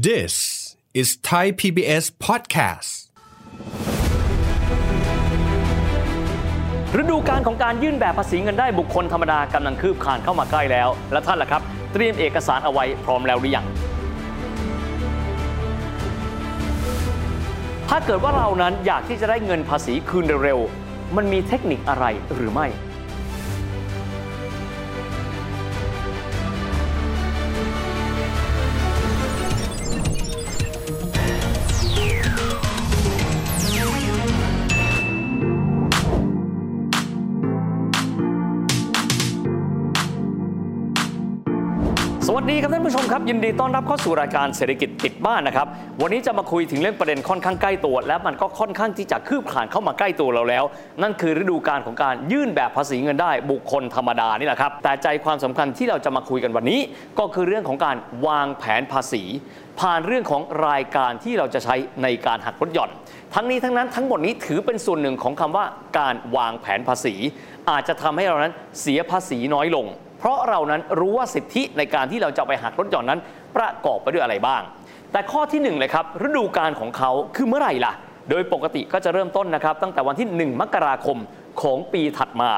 [0.00, 2.90] This is Thai PBS podcast.
[7.00, 13.66] ฤดูการของการยื่นแบบภาษีเงินได้บุคคลธรรมดากำลังคืบคานเข้ามาใกล้แล้ว และท่านล่ะครับ เตรียมเอกสารเอาไว้พร้อมแล้วหรือยัง
[17.88, 22.04] ถ้าเกิดว่าเรานั้นอยากที่จะได้เงินภาษีคืนเร็วๆมันมีเทคนิคอะไร
[22.34, 22.66] หรือไม่
[42.52, 45.66] ดีครับท่านผู้ชมครับยินดีต้อนรับเข้าสู่รายการเศรษฐกิจติดบ้านนะครับ
[46.02, 50.64] วันนี้จะมาคุยถึงเรื่องประเด็นค่อนข้างใกล้ตัว และมันก็ค่อนข้างที่จะคืบคลานเข้ามาใกล้ตัวเราแล้ว
[51.02, 56.80] นั่นคือฤดูการของการยื่นแบบภาษีเงินได้บุคคลธรรมดานี่แหละครับแต่ใจความสำคัญที่เราจะมาคุยกันวันนี้
[57.18, 59.22] ก็คือเรื่องของการวางแผนภาษี
[59.80, 62.90] ผ่านเรื่องของรายการที่เราจะใช้ในการหักลดหย่อน
[63.34, 65.64] ทั้งนี้ทั้งนั้นทั้งหมดนี้ถือเป็นส่วนหนึ่งของคำว่า
[65.98, 67.14] การวางแผนภาษี
[67.70, 69.86] อาจจะทำให้เรานั้นเสียภาษีน้อยลง
[70.22, 73.20] เพราะเรานั้นรู้ว่าสิทธิในการที่เราจะไปหักลดหย่อนนั้น
[73.56, 74.62] ประกอบไปด้วยอะไรบ้าง
[75.12, 77.92] แต่ข้อที่หนึ่งเลยครับฤดูการของเขาคือเมื่อไหร่ล่ะ
[78.30, 81.18] โดยปกติก็จะเริ่มต้นนะครับ ตั้งแต่วันที่ 1 มกราคม
[81.62, 82.50] ของปีถัดมา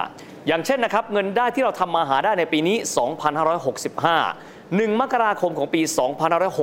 [0.47, 2.77] อย่างเช่นนะครับเงินได้ที่เราทำมาหาได้ในปีนี้
[3.53, 5.81] 2565 1 มกราคมของปี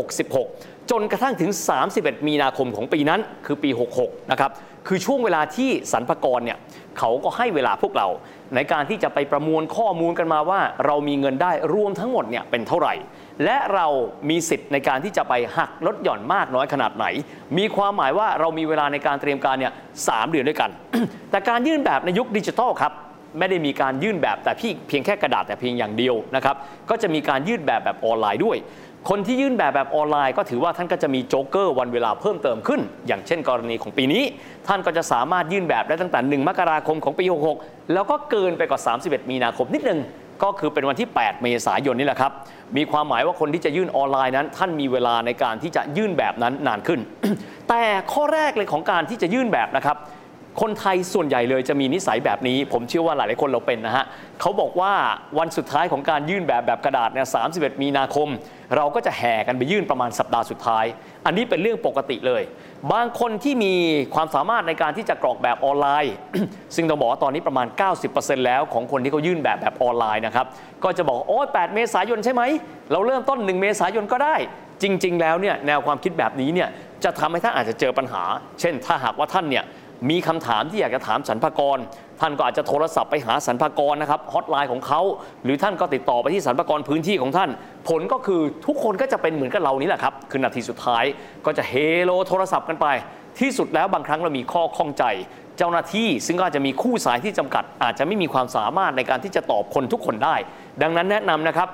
[0.04, 1.52] 2566 จนกระทั่งถึง
[1.90, 3.70] 31 มีนาคมของปีนั้นคือปี
[4.02, 4.52] 66 นะครับ
[4.88, 6.58] คือช่วงเวลาที่สรรพากรเนี่ย
[6.98, 8.08] เขาก็ให้เวลาพวกเรา
[8.56, 12.94] ในการที่จะไปประมวลข้อมูลกันมาว่า เรามีเงินได้รวมทั้งหมดเนี่ยเป็นเท่าไหร่
[13.44, 13.88] และเรา
[14.30, 17.06] มีสิทธิ์ในการที่จะไปหักลดหย่อนมากน้อยขนาดไหน
[17.58, 19.74] มีความหมายว่าเรามีเวลาในการเตรียมการเนี่ย
[20.08, 20.70] สามเดือนด้วยกัน
[21.32, 22.94] แต่การยื่นแบบในยุคดิจิทัลครับ
[23.40, 26.56] ไม่ได้มีการยื่นแบบแต่พี่เพียงแค่กระดาษแต่เพียงอย่างเดียวนะครับ
[26.90, 28.58] ก็จะมีการยื่นแบบแบบออนไลน์ด้วย
[29.10, 34.24] คนที่ยื่นแบบแบบออนไลน์ ก็ถือว่าท่านก็จะมีโจ๊กเกอร์วันเวลาเพิ่มเติมขึ้น อย่างเช่น กรณีของปีนี้
[34.68, 37.26] ท่านก็จะสามารถยื่นแบบได้ตั้งแต่ 1 มกราคมของปี
[37.58, 40.00] 66 แล้วก็เกินไปกว่า 31 มีนาคมนิดนึง
[40.44, 42.32] ก็คือเป็นวันที่ 8 เมษายนนี่แหละครับ
[42.78, 47.00] มีความหมายว่าคนที่จะยื่นออนไลน์นั้น ท่านมีเวลาในการที่จะยื่นแบบนั้นนานขึ้น
[47.70, 49.98] แต่ข้อแรกเลยของการที่จะยื่นแบบนะครับ
[50.62, 54.06] คนไทยส่วนใหญ่เลยจะมีนิสัยแบบนี้ ผมเชื่อว่าหลายๆคนเราเป็นนะฮะ
[54.42, 54.94] เขาบอกว่า
[55.40, 58.28] วันสุดท้ายของการยื่นแบบแบบกระดาษเนี่ย31มีนาคม
[58.76, 60.86] เราก็จะแห่กันไปยื่นประมาณสัปดาห์สุดท้าย
[61.26, 62.42] อันนี้เป็นเรื่องปกติเลย
[62.94, 63.74] บางคนที่มี
[64.16, 66.14] ความสามารถในการที่จะกรอกแบบออนไลน์
[66.76, 67.68] ซึ่งต้องบอกว่าตอนนี้ประมาณ
[68.06, 70.46] 90%แล้วของคนที่เขายื่นแบบแบบออนไลน์นะครับ
[70.84, 72.44] ก็จะบอกโอ้ย8เมษายนใช่ไหม
[72.92, 74.36] เราเริ่มต้น 1 เมษายนก็ได้
[74.84, 76.70] จริง ๆ แล้วเนี่ยแนวความคิดแบบนี้เนี่ย
[77.04, 78.24] จะทำให้ท่านอาจจะเจอปัญหา
[78.60, 79.64] เช่น ถ้าหากว่าท่านเนี่ย
[80.10, 81.78] มีคำถามที่อยากจะถามสรรพากร
[82.20, 85.02] ท่านก็อาจจะโทรศัพท์ไปหาสรรพากรนะครับฮอตไลน์ของเขา
[85.44, 87.50] หรือท่านก็ติดต่อไปที่สรรพากรพื้นที่ของท่าน
[87.90, 91.04] ผลก็คือทุกคนก็จะเป็นเหมือนกับเรานี่แหละครับ คือนาทีสุดท้าย
[91.46, 91.74] ก็จะเฮ
[92.04, 92.88] โลโทรศัพท์กันไป
[93.40, 95.04] ที่สุดแล้วบางครั้งเรามีข้อข้องใจ
[95.58, 100.36] เจ้าหน้าที่ซึ่งก็อาจจะมีคู่สายที่จำกัด อาจจะไม่มีความสามารถในการที่จะตอบคนทุกคนได้
[100.82, 101.70] ดังนั้นแนะนำนะครับ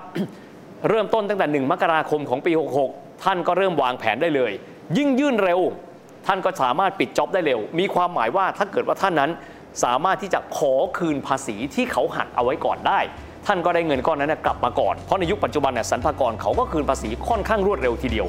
[0.89, 2.51] เริ่มต้นตั้งแต่ 1 มกราคมของปี
[2.87, 4.51] 66 ท่านก็เริ่มวางแผนได้เลย
[4.97, 5.59] ยิ่งยื่นเร็ว
[6.27, 9.31] ท่านก็สามารถปิดจ็อบได้เร็ว มีความหมายว่าถ้าเกิดว่าท่านนั้น
[9.83, 12.99] สามารถที่จะขอคืนภาษีที่เขาหักเอาไว้ก่อนได้
[13.47, 18.27] ท่านก็ได้เงินก้อนนั้นนกลับมาก่อน เพราะในยุคปัจจุบันเนี่ยสรรพากรเขาก็คืนภาษีค่อนข้างรวดเร็วทีเดียว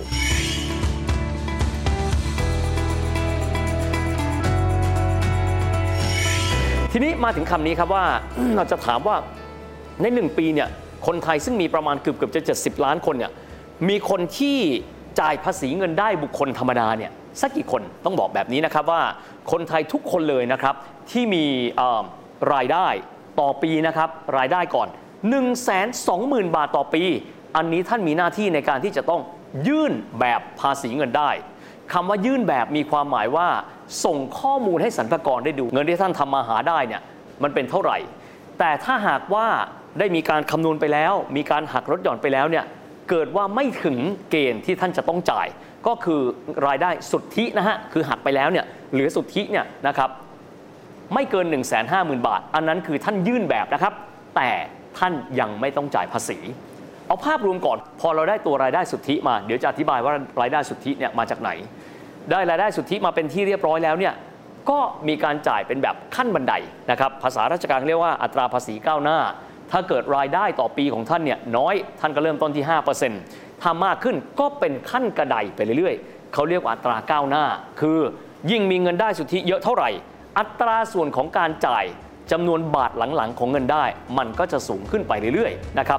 [6.92, 8.04] ทีนี้มาถึงคำนี้ครับว่า
[8.56, 9.16] เราจะถามว่า
[10.00, 10.68] ในหนึ่งปีเนี่ย
[11.06, 13.32] คนไทยซึ่งมีประมาณเกือบเกือบจะ 70 ล้านคนเนี่ย
[13.88, 14.58] มีคนที่
[15.20, 19.02] จ่ายภาษีเงินได้บุคคลธรรมดาเนี่ย สักกี่คนต้องบอกแบบนี้นะครับว่า
[19.52, 20.74] คนไทยทุกคนเลยนะครับ
[21.10, 21.44] ที่มี
[22.54, 22.86] รายได้
[23.40, 24.88] ต่อปีนะครับรายได้ก่อน
[25.28, 25.42] 1 2 0
[26.08, 27.02] 0 0 0 บาทต่อปี
[27.56, 29.20] อันนี้ท่านมีหน้าที่ในการที่จะต้อง
[29.68, 31.30] ยื่นแบบภาษีเงินได้
[31.92, 33.48] คำว่ายื่นแบบมีความหมายว่า
[34.04, 37.02] ส่งข้อมูลให้สรรพากรได้ดู เงินที่ท่านทำมาหาได้เนี่ย
[37.42, 37.98] มันเป็นเท่าไหร่
[38.58, 39.46] แต่ถ้าหากว่า
[39.98, 42.64] ได้มีการคำนวณไปแล้ว มีการหักลดหย่อนไปแล้วเนี่ย
[43.10, 43.96] เกิดว่าไม่ถึง
[44.30, 45.46] เกณฑ์ที่ท่านจะต้องจ่าย
[45.88, 46.20] ก็คือ
[46.66, 50.10] รายได้สุทธินะฮะคือหักไปแล้วเนี่ยเหลือสุทธิเนี่ยนะครับ
[51.14, 53.92] ไม่เกิน 1 5 0 0 0 0 บาท อันนั้นคือท่านยื่นแบบนะครับ
[54.36, 54.50] แต่
[54.98, 56.38] ท่านยังไม่ต้องจ่ายภาษี
[57.06, 61.50] เอาภาพรวมก่อน พอเราได้ตัวรายได้สุทธิมา เดี๋ยวจะอธิบายว่ารายได้สุทธิเนี่ยมาจากไหน
[62.30, 64.14] ได้รายได้สุทธิมาเป็นที่เรียบร้อยแล้วเนี่ย
[64.70, 64.78] ก็
[65.08, 66.54] มีการจ่ายเป็นแบบขั้นบันได
[66.90, 69.18] นะครับ ภาษาราชการเรียกว่าอัตราภาษีก้าวหน้า
[69.70, 72.64] ถ้าเกิดรายได้ต่อปีของท่านเนี่ยน้อยท่านก็เริ่มต้นที่
[73.08, 77.44] 5% ถ้ามากขึ้นก็เป็นขั้นกระไดไปเรื่อยๆ เขาเรียกว่าอัตราก้าวหน้า
[77.80, 77.98] คือ
[78.50, 79.90] ยิ่งมีเงินได้สุทธิเยอะเท่าไหร่
[80.38, 81.84] อัตราส่วนของการจ่าย
[82.32, 83.84] จำนวนบาทหลังๆ ของเงินได้
[84.18, 85.98] มันก็จะสูงขึ้นไปเรื่อยๆ นะครับ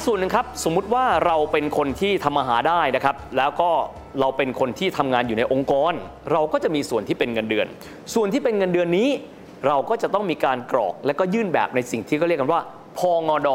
[0.00, 3.70] อีกส่วนหนึ่งครับสมมุติว่าเราเป็นคนที่ทำมาหาได้นะครับ แล้วก็
[4.20, 5.92] เราเป็นคนที่ทำงานอยู่ในองค์กร
[6.32, 7.66] เราก็จะมีส่วนที่เป็นเงินเดือน
[8.14, 9.08] ส่วนที่เป็นเงินเดือนนี้
[9.66, 12.60] เราก็จะต้องมีการกรอกและก็ยื่นแบบในสิ่งที่เขาเรียกกันว่า
[12.98, 13.48] พงด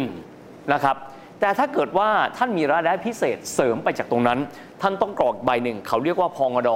[0.00, 0.96] 91นะครับ
[1.40, 4.38] แต่ถ้าเกิดว่าท่านมีรายได้พิเศษเสริมไปจากตรงนั้น
[4.82, 6.68] ท่านต้องกรอกใบหนึ่ง เขาเรียกว่าพงด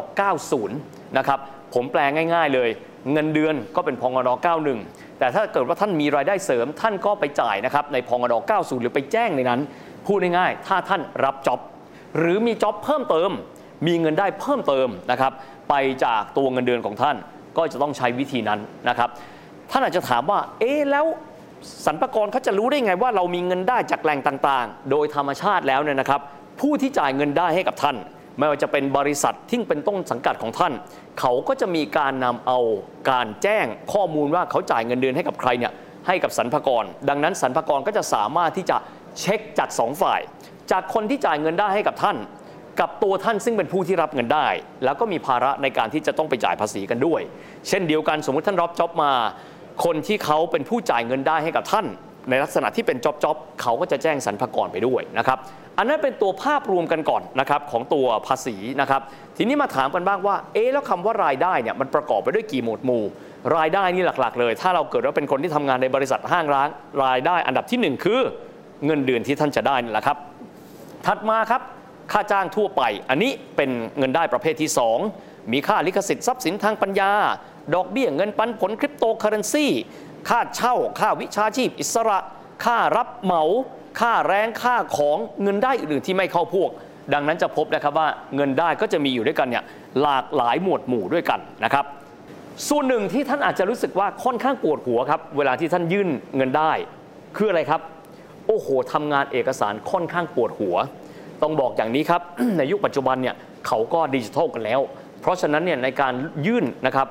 [0.55, 1.39] 90นะครับ
[1.75, 2.01] ผมแปล
[2.35, 2.71] ง่าย ๆเลย
[3.13, 4.31] เงินเดือนก็เป็นพงด
[4.69, 9.61] 91 แต่ถ้าเกิดว่าท่านมีรายได้เสริม ท่านก็ไปจ่ายนะครับในพองด90 หรือไปแจ้งในนั้น
[10.07, 11.61] พูดง่ายๆ ถ้าท่านรับจ็อบ
[12.19, 13.31] หรือมีจ็อบเพิ่มเติม
[13.87, 15.33] มีเงินได้เพิ่มเติมนะครับ
[15.71, 15.75] ไป
[16.05, 17.17] จากตัวเงินเดือนของท่าน
[17.57, 19.09] ก็จะต้องใช้วิธีนั้นนะครับ
[19.71, 21.07] ท่านอาจจะถามว่า เอ๊แล้ว
[21.87, 26.21] สรรพากรเขาจะรู้ได้ไงว่าเรามีเงินได้จากแหล่งต่างๆ โดยธรรมชาติแล้วเนี่ยนะครับ
[26.61, 27.97] ผู้ที่จ่ายเงินได้ให้กับท่าน
[28.39, 30.73] ไม่ว่าจะเป็นบริษัทที่เป็นต้นสังกัดของท่าน
[31.21, 32.59] เขาก็จะมีการนำเอา
[33.11, 35.73] การแจ้งข้อมูลว่าเขาจ่ายเงินเดือนให้กับใครเนี่ย
[36.07, 38.77] ให้กับสรรพากร ดังนั้นสรรพากรก็จะสามารถที่จะ
[39.21, 40.21] เช็คจากสองฝ่าย
[40.71, 42.17] จากคนที่จ่ายเงินได้ให้กับท่าน
[42.81, 44.49] กับตัวท่านซึ่งเป็นผู้ที่รับเงินได้
[44.85, 47.21] แล้วก็มีภาระในการที่จะต้องไปจ่ายภาษีกันด้วย
[47.69, 49.13] เช่นเดียวกันสมมุติท่านรับจ็อบมา
[49.85, 51.87] คนที่เขาเป็นผู้จ่ายเงินได้ให้กับท่าน
[52.31, 55.39] ในลักษณะที่เป็นจ็อบจ็อบเขาก็จะแจ้งสรรพากรไปด้วยนะครับ
[55.79, 59.03] อันนั้นเป็นตัวภาพรวมกันก่อนนะครับของตัวภาษีนะครับ
[59.37, 63.05] ทีนี้มาถามกันบ้างว่า เอ๊แล้วคำว่ารายได้เนี่ยมันประกอบไปด้วยกี่หมวดหมู่
[63.57, 66.69] รายได้นี่หลักๆ เลย ถ้าเราเกิดว่าเป็นคนที่ทำงานในบริษัทห้างร้าน
[67.05, 68.21] รายได้อันดับที่หนึ่งคือ
[68.87, 70.17] เงินเดือนที่ท่านจะได้นี่แหละครับ
[71.07, 71.63] ถัดมาครับ
[72.13, 74.71] ค่าจ้างทั่วไป อันนี้เป็นเงินได้ประเภทที่
[75.11, 77.13] 2 มีค่าลิขสิทธิ์ทรัพย์สินทางปัญญา
[77.75, 79.67] ดอกเบี้ยเงินปันผลคริปโตเคอเรนซี
[80.29, 82.19] ค่าเช่า ค่าวิชาชีพ อิสระ
[82.65, 83.43] ค่ารับเหมา
[84.01, 86.71] ค่าแรงค่าของเงินได้อื่นที่ไม่เข้าพวก
[87.15, 89.65] ดังนั้นจะพบนะครับว่าเงินได้ก็จะมีอยู่ด้วยกันเนี่ย
[90.03, 91.85] หลากหลายหมวดหมู่ด้วยกันนะครับ
[92.69, 96.73] ส่วนหนึ่งที่ท่านอาจจะรู้สึกว่าค่อนข้างปวดหัวครับ เวลาที่ท่านยื่นเงินได้
[97.37, 97.81] คืออะไรครับ
[98.47, 100.77] โอ้โหทำงานเอกสารค่อนข้างปวดหัว
[101.43, 102.23] ต้องบอกอย่างนี้ครับ
[102.59, 103.35] ในยุคปัจจุบันเนี่ย
[103.67, 104.81] เขาก็ดิจิทัลกันแล้ว
[105.21, 106.13] เพราะฉะนั้นเนี่ยในการ
[106.47, 107.07] ยื่นนะครับ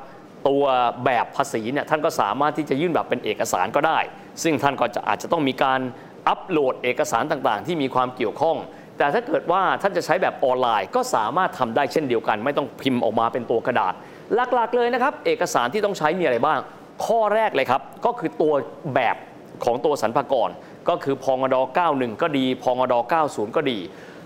[0.47, 0.63] ตัว
[1.05, 3.99] แบบภาษีเนี่ยท่านก็สามารถที่จะยื่นแบบเป็นเอกสารก็ได้
[4.43, 5.79] ซึ่งท่านก็จะอาจจะต้องมีการ
[6.27, 8.57] อัปโหลดเอกสารต่างๆ ที่มีความเกี่ยวข้อง
[8.97, 13.93] แต่ถ้าเกิดว่าท่านจะใช้แบบออนไลน์ ก็สามารถทำได้เช่นเดียวกัน ไม่ต้องพิมพ์ออกมาเป็นตัวกระดาษ
[14.53, 16.59] หลักๆเลยนะครับ เอกสารที่ต้องใช้มีอะไรบ้าง
[17.05, 18.53] ข้อแรกเลยครับ ก็คือตัว
[18.95, 19.15] แบบ
[19.65, 20.49] ของตัวสรรพากร
[20.89, 21.55] ก็คือพองด
[21.89, 22.93] 91 ก็ดีพองด
[23.25, 23.77] 90 ก็ดี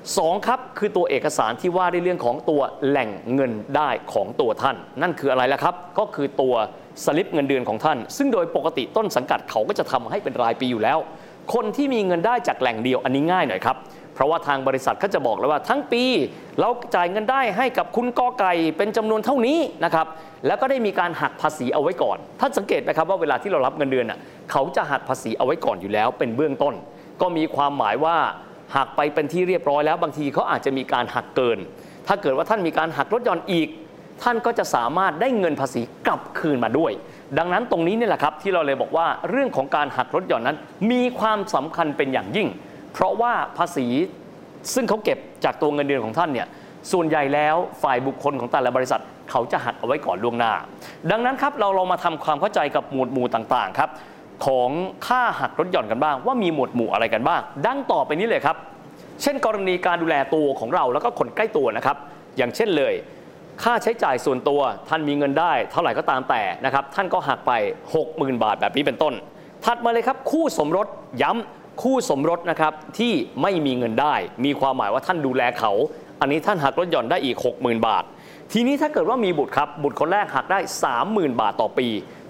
[0.05, 6.55] 2ครับคือตัวเอกสารที่ว่าในเรื่องของตัวแหล่งเงินได้ของตัวท่าน นั่นคืออะไรล่ะครับ ก็คือตัว
[7.05, 10.97] สลิปเงินเดือนของท่าน ซึ่งโดยปกติต้นสังกัดเขาก็จะทำให้เป็นรายปีอยู่แล้ว
[11.53, 13.77] คนที่มีเงินได้จากแหล่งเดียวอันนี้ง่ายหน่อยครับ
[14.13, 16.03] เพราะว่าทางบริษัทเขาจะบอกเลยว่าทั้งปี
[16.59, 20.07] เราจ่ายเงินได้ให้กับคุณกอไก่เป็นจำนวนเท่านี้นะครับ
[20.47, 24.19] แล้วก็ได้มีการหักภาษีเอาไว้ก่อนท่านสังเกตไหมครับว่าเวลาที่เรารับเงินเดือนน่ะ
[24.51, 26.73] เขาจะหักภาษีเอาไว้ก่อนอยู่แล้วเป็นเบื้องต้น
[27.21, 28.17] ก็มีความหมายว่า
[28.75, 31.57] หักไปเป็นที่เรียบร้อยแล้วบางทีเขาอาจจะมีการหักเกิน
[32.07, 33.67] ถ้าเกิดว่าท่านมีการหักลดหย่อนอีก
[34.23, 36.91] ท่านก็จะสามารถได้เงินภาษีกลับคืนมาด้วย
[37.37, 40.57] ดังนั้นตรงนี้นี่แหละครับที่เราเลยบอกว่าเรื่องของการหักลดหย่อนนั้น
[40.91, 42.47] มีความสำคัญเป็นอย่างยิ่ง
[42.93, 43.87] เพราะว่าภาษี
[44.73, 46.47] ซึ่งเขาเก็บจากตัวเงินเดือนของท่านเนี่ย
[46.91, 50.53] ส่วนใหญ่แล้วฝ่ายบุคคลของแต่ละบริษัท เขาจะหักเอาไว้ก่อนล่วงหน้า
[51.11, 53.89] ดังนั้นครับเราเรามาทำความเข้าใจกับหมวดหมู่ต่างๆครับ
[54.45, 54.69] ของ
[55.07, 58.57] ค่าหักลดหย่อนกันบ้าง ว่ามีหมวดหมู่อะไรกันบ้าง ดังต่อไปนี้เลยครับ
[59.21, 61.97] เช่น กรณีการดูแลตัวของเราแล้วก็คนใกล้ตัวนะครับ
[62.37, 62.93] อย่างเช่นเลย
[63.63, 67.51] ค่าใช้จ่ายส่วนตัวท่านมีเงินได้ เท่าไหร่ก็ตามแต่นะครับ ท่านก็หักไป
[67.97, 69.13] 60,000 บาทแบบนี้เป็นต้น
[69.65, 70.87] ถัดมาเลยครับคู่สมรส
[71.21, 74.13] ย้ำคู่สมรสนะครับที่ไม่มีเงินได้
[74.45, 75.71] มีความหมายว่าท่านดูแลเขา
[76.21, 78.03] อันนี้ท่านหักลดหย่อนได้อีก 60,000 บาท
[78.51, 80.59] ทีนี้ถ้าเกิดว่ามีบุตรครับบุตรคนแรกหักได้
[80.99, 81.87] 30,000 บาทต่อปี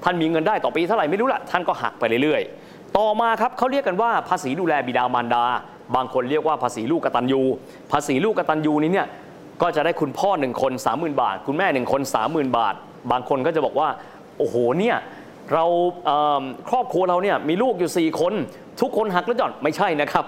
[0.09, 5.43] ท่านมีเงินได้ต่อปีเท่าไหร่ไม่รู้ละท่านก็หักไปเรื่อยๆ ต่อมาครับเขาเรียกกันว่าภาษีดูแลบิดามารดา
[5.95, 7.41] บางคนเรียกว่าภาษีลูกกตัญญู
[7.91, 9.07] ภาษีลูกกตัญญูนี้เนี่ย
[9.61, 12.75] ก็จะได้คุณพ่อหนึ่งคน 30,000 บาท คุณแม่หนึ่งคน 30,000 บาท
[13.11, 13.89] บางคนก็จะบอกว่า
[14.37, 14.97] โอ้โหเนี่ย
[15.53, 15.65] เรา
[16.05, 18.33] เครอบครัวเราเนี่ยมีลูกอยู่ 4 คน
[18.81, 20.25] ทุกคนหักแลดหย่อนไม่ใช่นะครับ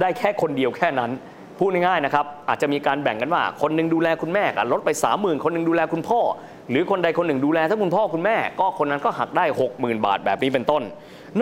[0.00, 1.10] ได้แค่คนเดียวแค่นั้น
[1.58, 6.20] พูดง่ายๆนะครับ อาจจะมีการแบ่งกันว่า คนหนึงดูแลคุณแม่ก็ลดไป 30,000 คนหนึงดูแลคุณพ่อ
[6.70, 9.44] หรือคนใดคนหนึ่งดูแลทั้งคุณพ่อคุณแม่ ก็คนนั้นก็หักได้
[9.74, 10.82] 60,000 บาทแบบนี้เป็นต้น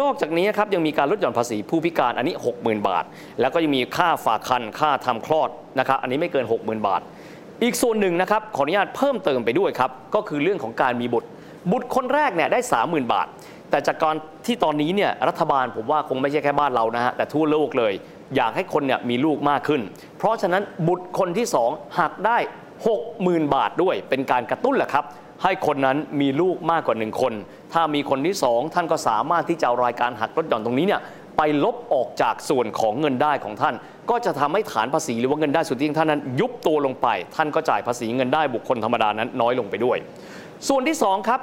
[0.00, 3.04] นอกจากนี้ครับยังมีการลดหย่อนภาษีผู้พิการอันนี้ 60,000 บาท
[3.40, 7.00] แล้วก็ยังมีค่าฝากคันค่าทำคลอดนะครับอันนี้ไม่เกิน 60,000 บาท
[7.62, 11.28] อีกส่วนหนึ่งนะครับขออนุญาตเพิ่มเติมไปด้วยครับก็คือเรื่องของการมีบุตร
[11.70, 13.26] บุตรคนแรกเนี่ยได้ 30,000 บาท
[13.70, 17.92] แต่จากการที่ตอนนี้เนี่ยรัฐบาลผมว่าคงไม่ใช่แค่บ้านเรานะฮะแต่ทั่วโลกเลย
[18.36, 19.80] อยากให้คนเนี่ยมีลูกมากขึ้น
[20.18, 22.38] เพราะฉะนั้นบุตรคนที่ 2 หักได้
[22.86, 25.04] 60,000 บาทด้วย เป็นการกระตุ้นแหละครับ
[25.42, 27.32] ให้คนนั้นมีลูกมากกว่า 1 คน
[27.72, 31.00] ถ้ามีคนที่ 2 ท่านก็สามารถที่จะารายการหักลดหย่อนตรงนี้เนี่ย
[31.36, 33.74] ไปลบออกจากส่วนของเงินได้ของท่าน
[34.10, 39.98] ก็จะทำให้ฐานภาษีหรือว่าเงินได้สุทธิของท่านนั้น ยุบตัวลงไป ท่านก็จ่ายภาษีเงินได้บุคคลธรรมดานั้นน้อยลงไปด้วย
[40.68, 41.40] ส่วนที่สองครับ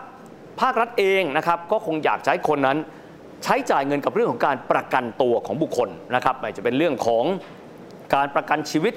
[0.61, 2.77] ภาครัฐเองนะครับก็คงอยากใช้คนนั้น
[3.43, 7.23] ใช้จ่ายเงินกับเรื่องของการประกันตัวของบุคคลนะครับไม่จะเป็นเรื่องของ
[8.15, 8.93] การประกันชีวิต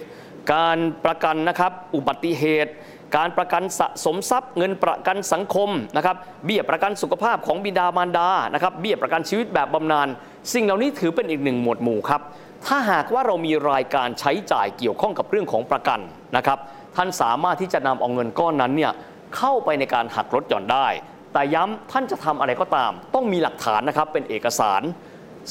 [0.53, 2.73] การประกันนะครับอุบัติเหตุ
[3.17, 10.09] การประกันสะสมทรัพย์ เงินประกันสังคมนะครับเบี้ยประกันสุขภาพของบิดามารดานะครับเบี้ยประกันชีวิตแบบบำนาญ
[10.53, 12.21] สิ่งเหล่านี้ถือเป็นอีกหนึ่งหมวดหมู่ครับ
[12.67, 16.01] ถ้าหากว่าเรามีรายการใช้จ่ายเกี่ยวข้องกับเรื่องของประกัน
[16.37, 16.59] นะครับ
[16.97, 18.93] ท่านสามารถที่จะนำเอาเงินก้อนนั้นเนี่ย
[19.37, 20.87] เข้าไปในการหักลดหย่อนได้
[21.33, 24.83] แต่ย้ำท่านจะทำอะไรก็ตาม ต้องมีหลักฐานนะครับเป็นเอกสาร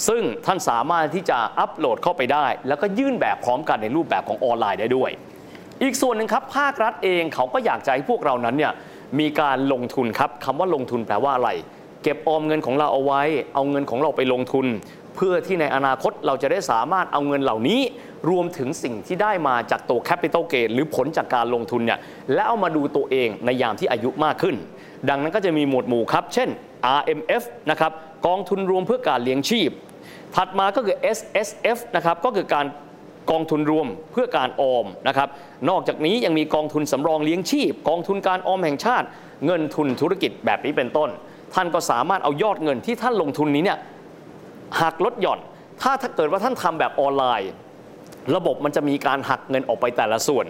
[0.08, 5.12] ซึ่งท่านสามารถที่จะอัปโหลดเข้าไปได้ แล้วก็ยื่นแบบพร้อมกันในรูปแบบของออนไลน์ได้ด้วย
[5.84, 8.74] อีกส่วนหนึ่งครับภาครัฐเองเขาก็อยากจะให้พวกเรานั้นเนี่ย
[9.20, 11.50] มีการลงทุนครับคำว่าลงทุนแปลว่าอะไร
[12.04, 13.22] เก็บออมเงินของเราเอาไว้
[13.56, 14.66] เอาเงินของเราไปลงทุน
[15.16, 17.82] เพื่อที่ในอนาคตเราจะได้สามารถเอาเงินเหล่านี้
[18.30, 22.00] รวมถึงสิ่งที่ได้มาจากตัว Capital Gain หรือผลจากการลงทุนเนี่ย
[22.34, 24.56] และเอามาดูตัวเองในยามที่อายุมากขึ้น
[25.10, 26.50] ดังนั้นก็จะมีหมวดหมู่ครับ เช่น
[27.00, 27.92] RMF นะครับ
[28.28, 29.70] กองทุนรวมเพื่อการเลี้ยงชีพ
[30.36, 32.66] ถัดมาก็คือ S S F นะครับก็คือการ
[33.32, 35.30] กองทุนรวมเพื่อการออมนะครับ
[35.70, 39.08] นอกจากนี้ยังมีกองทุนสำรองเลี้ยงชีพ กองทุนการออมแห่งชาติ
[39.46, 41.10] เงินทุนธุรกิจแบบนี้เป็นต้น
[41.54, 43.80] ท่านก็สามารถเอายอดเงินที่ท่านลงทุนนี้เนี่ย
[44.82, 45.40] หักลดหย่อน
[45.82, 47.52] ถ้าถ้าเกิดว่าท่านทำแบบออนไลน์
[48.36, 50.46] ระบบมันจะมีการหักเงินออกไปแต่ละส่วน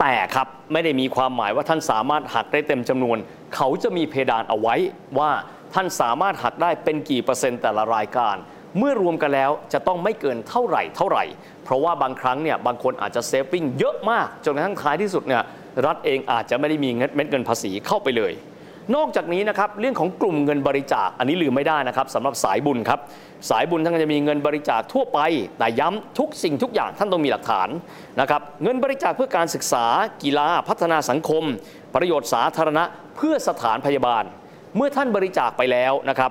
[0.00, 3.18] แต่ครับไม่ได้มีความหมายว่าท่านสามารถหักได้เต็มจำนวน
[3.56, 4.74] เขาจะมีเพดานเอาไว้
[5.18, 5.30] ว่า
[5.76, 8.36] ท่านสามารถหักได้เป็นกี่เปอร์เซ็นต์แต่ละรายการ
[8.78, 11.24] เมื่อรวมกันแล้วจะต้องไม่เกินเท่าไหร่เท่าไหร่
[11.64, 15.42] เพราะว่าบางครั้งเนี่ยบางคนอาจจะเซฟวิ่งเยอะมากจนกระทั่งท้ายที่สุดเนี่ย
[15.86, 18.32] รัฐเองอาจจะไม่ได้มีเม็ดเงินภาษีเข้าไปเลย
[18.96, 23.00] นอกจากนี้นะครับเรื่องของกลุ่มเงินบริจาคอันนี้ลืมไม่ได้นะครับสำหรับสายบุญครับ
[23.50, 25.18] สายบุญท่านจะมีเงินบริจาคทั่วไป
[25.58, 27.68] แต่ย้ำทุกสิ่งทุกอย่างท่านต้องมีหลักฐาน
[28.20, 29.84] นะครับเงินบริจาคเพื่อการศึกษา
[30.22, 31.44] กีฬา พัฒนาสังคม
[31.94, 32.84] ประโยชน์สาธารณะ
[33.16, 34.24] เพื่อสถานพยาบาล
[34.76, 36.30] เมื่อท่านบริจาคไปแล้วนะครับ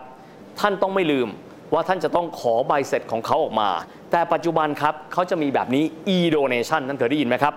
[0.59, 1.27] ท่านต้องไม่ลืม
[1.73, 3.69] ว่าท่านจะต้องขอใบเสร็จของเขาออกมา
[4.11, 5.83] แต่ปัจจุบันครับเขาจะมีแบบนี้
[6.15, 7.53] e-donation นั่นเคยได้ยินไหมครับ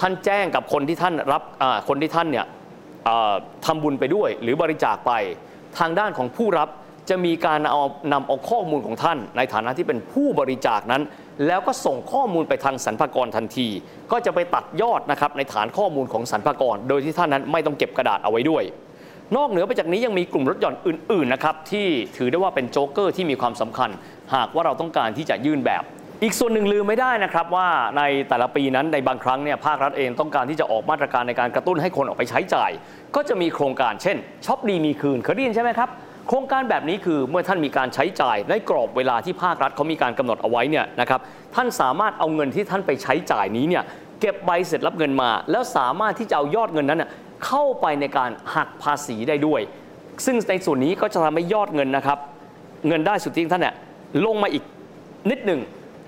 [0.00, 1.42] ท่านแจ้งกับคนที่ท่านรับ
[1.88, 2.46] คนที่ท่านเนี่ย
[3.64, 5.12] ทำบุญไปด้วย หรือบริจาคไป
[5.78, 6.68] ทางด้านของผู้รับ
[7.10, 7.82] จะมีการเอา
[8.12, 11.02] นำเอาข้อมูลของท่าน ในฐานะที่เป็นผู้บริจาคนั้น
[11.46, 13.68] แล้วก็ส่งข้อมูลไปทางสรรพากรทันที
[14.12, 18.64] ก็จะไปตัดยอดนะครับในฐานข้อมูลของสรรพากร โดยที่ท่านนั้นไม่ต้องเก็บกระดาษเอาไว้ด้วย
[19.36, 23.90] นอกเหนือไปจากนี้ยังมีกลุ่มรถยนต์อื่นๆนะครับที่ถือได้ว่าเป็นโจ๊กเกอร์ที่มีความสำคัญ
[24.34, 25.82] หากว่าเราต้องการที่จะยื่นแบบ
[26.22, 27.68] อีกส่วนหนึ่งลืมไม่ได้นะครับว่า
[27.98, 32.70] ในแต่ละปีนั้นในบางครั้งเนี่ยภาครัฐเองต้องการที่จะออกมาตรการในการกระตุ้นให้คนออกไปใช้จ่าย
[33.16, 35.88] ก็จะมีโครงการเช่นช็อปดีมีคืนเคยได้ยินใช่ไหมครับ
[36.28, 41.20] โครงการแบบนี้คือเมื่อท่านมีการใช้จ่ายในกรอบเวลาที่ภาครัฐเขามีการกำหนดเอาไว้เนี่ยนะครับ
[41.54, 43.84] ท่านสามารถเอาเงินที่ท่านไปใช้จ่ายนี้เนี่ย
[44.20, 47.04] เก็บใบเสร็จรับเงินมา แล้วสามารถที่จะเอายอดเงินนั้น
[47.46, 49.60] เข้าไปในการหักภาษีได้ด้วย
[50.24, 52.18] ซึ่งในส่วนนี้ก็จะทำให้ยอดเงินนะครับ
[52.88, 53.74] เงินได้สุทธิของท่านเนี่ย
[54.24, 54.64] ลงมาอีก
[55.30, 55.60] นิดหนึ่ง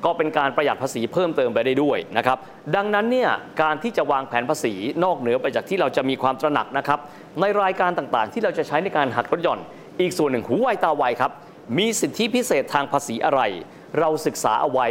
[0.05, 2.39] ก็เป็นการประหยัดภาษีเพิ่มเติมไปได้ด้วยนะครับ
[2.77, 3.31] ดังนั้นเนี่ย
[3.63, 4.73] การที่จะวางแผนภาษี
[5.05, 6.99] นอกเหนือไปจากที่เราจะมีความตระหนักนะครับ
[7.41, 9.61] ในรายการต่างๆ ที่เราจะใช้ในการหักลดหย่อน
[10.01, 11.33] อีกส่วนหนึ่งหูไวตาไวครับ
[11.79, 13.41] มีสิทธิพิเศษทางภาษีอะไร
[13.99, 14.87] เราศึกษาเอาไว้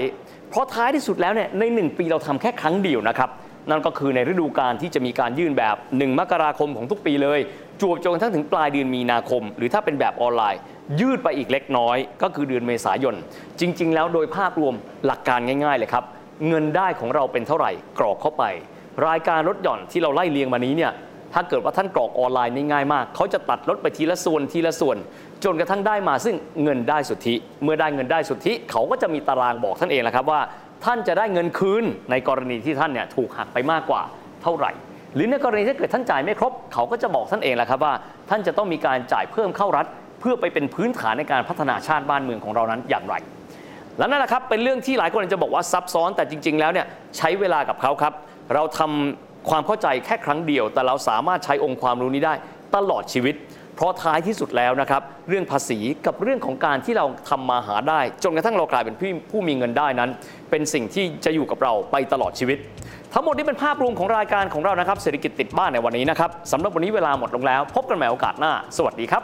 [0.50, 3.30] เพราะท้ายที่สุดแล้วเนี่ยใน 1 ปีเราทำแค่ครั้งเดียวนะครับ
[3.70, 7.40] นั่นก็คือในฤดูกาลที่จะมีการยื่นแบบ 1 มกราคมของทุกปีเลย
[7.82, 10.62] จวบจนกระทั่งถึงปลายเดือนมีนาคม หรือถ้าเป็นแบบออนไลน์
[11.00, 13.16] ยืดไปอีกเล็กน้อย ก็คือเดือนเมษายน
[13.60, 14.74] จริง ๆ แล้วโดยภาพรวม
[15.06, 16.04] หลักการง่ายๆเลยครับ
[16.48, 18.44] เงินได้ของเราเป็นเท่าไหร่กรอกเข้าไป
[19.08, 20.92] รายการลดหย่อนที่เราไล่เรียงมานี้เนี่ย
[21.34, 24.98] ถ้าเกิดว่าท่านกรอกออนไลน์ง่ายมาก เขาจะตัดลดไปทีละส่วนทีละส่วน
[25.44, 30.42] จนกระทั่งได้มาซึ่งเงินได้สุทธิ เมื่อได้เงินได้สุทธิ เขาก็จะมีตารางบอกท่านเองแหละครับว่า
[30.86, 34.02] ท่านจะได้เงินคืนในกรณีที่ท่านเนี่ยถูกหักไปมากกว่า
[34.44, 34.72] เท่าไหร่
[35.16, 37.94] หรือในกรณีถ้าเกิดท่านจ่ายไม่ครบ เขาก็จะบอกท่านเองแหละครับว่า
[38.30, 39.86] ท่านจะต้องมีการจ่ายเพิ่มเข้ารัฐ
[40.20, 43.16] เพื่อไปเป็นพื้นฐานในการพัฒนาชาติบ้านเมืองของเรานั้นอย่างไร
[43.98, 46.86] และนั่นแหละครับเป็นเรื่องที่หลายคนจจะบอกว่าซับซ้อนแต่จริง ๆ แล้วเนี่ย
[47.18, 48.14] ใช้เวลากับเขาครับ
[48.54, 52.34] เราทำความเข้าใจแค่ครั้งเดียว แต่เราสามารถใช้องค์ความรู้นี้ได้
[52.76, 53.36] ตลอดชีวิต
[53.76, 60.10] เพราะท้ายที่สุดแล้วนะครับเรื่องภาษีกับเรื่องของการที่เราทำมาหาได้ จนกระทั่งเรากลายเป็นผู้ผู้มีเงินได้นั้น
[60.50, 62.58] เป็นสิ่งที่จะอยู่กับเราไปตลอดชีวิต
[63.14, 69.24] ทั้งหมดนี้เป็นภาพรวมของรายการของเรานะครับเศรษฐกิจติดบ้านในวันนี้นะครับสำหรับวันนี้เวลาหมดลงแล้ว พบกันใหม่โอกาสหน้า สวัสดีครับ